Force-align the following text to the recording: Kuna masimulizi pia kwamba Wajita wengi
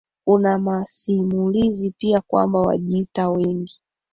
Kuna 0.25 0.59
masimulizi 0.59 1.93
pia 1.97 2.21
kwamba 2.27 2.59
Wajita 2.59 3.29
wengi 3.29 3.79